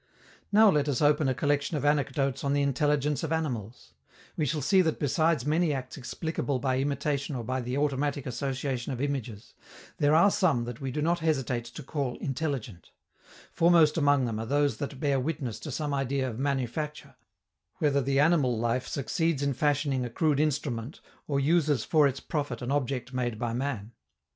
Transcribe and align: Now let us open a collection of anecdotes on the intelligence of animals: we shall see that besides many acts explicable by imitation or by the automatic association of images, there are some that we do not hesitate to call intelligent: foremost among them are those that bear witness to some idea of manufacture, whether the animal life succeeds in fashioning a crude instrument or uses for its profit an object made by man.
Now 0.51 0.71
let 0.71 0.89
us 0.89 0.99
open 0.99 1.29
a 1.29 1.35
collection 1.35 1.77
of 1.77 1.85
anecdotes 1.85 2.43
on 2.43 2.53
the 2.53 2.63
intelligence 2.63 3.21
of 3.21 3.31
animals: 3.31 3.93
we 4.35 4.47
shall 4.47 4.63
see 4.63 4.81
that 4.81 4.97
besides 4.97 5.45
many 5.45 5.71
acts 5.73 5.95
explicable 5.95 6.57
by 6.57 6.79
imitation 6.79 7.35
or 7.35 7.43
by 7.43 7.61
the 7.61 7.77
automatic 7.77 8.25
association 8.25 8.91
of 8.91 8.99
images, 8.99 9.53
there 9.97 10.15
are 10.15 10.31
some 10.31 10.63
that 10.63 10.81
we 10.81 10.89
do 10.89 11.03
not 11.03 11.19
hesitate 11.19 11.65
to 11.65 11.83
call 11.83 12.15
intelligent: 12.17 12.89
foremost 13.51 13.95
among 13.95 14.25
them 14.25 14.39
are 14.39 14.47
those 14.47 14.77
that 14.77 14.99
bear 14.99 15.19
witness 15.19 15.59
to 15.59 15.71
some 15.71 15.93
idea 15.93 16.27
of 16.27 16.39
manufacture, 16.39 17.13
whether 17.77 18.01
the 18.01 18.19
animal 18.19 18.57
life 18.57 18.87
succeeds 18.87 19.43
in 19.43 19.53
fashioning 19.53 20.03
a 20.03 20.09
crude 20.09 20.39
instrument 20.39 20.99
or 21.27 21.39
uses 21.39 21.85
for 21.85 22.07
its 22.07 22.19
profit 22.19 22.63
an 22.63 22.71
object 22.71 23.13
made 23.13 23.37
by 23.37 23.53
man. 23.53 23.91